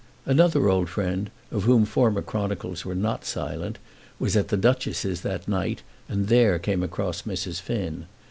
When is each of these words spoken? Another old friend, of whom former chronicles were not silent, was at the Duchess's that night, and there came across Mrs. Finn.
Another 0.25 0.67
old 0.67 0.89
friend, 0.89 1.29
of 1.51 1.65
whom 1.65 1.85
former 1.85 2.23
chronicles 2.23 2.83
were 2.83 2.95
not 2.95 3.23
silent, 3.23 3.77
was 4.17 4.35
at 4.35 4.47
the 4.47 4.57
Duchess's 4.57 5.21
that 5.21 5.47
night, 5.47 5.83
and 6.09 6.27
there 6.27 6.57
came 6.57 6.81
across 6.81 7.21
Mrs. 7.21 7.61
Finn. 7.61 8.07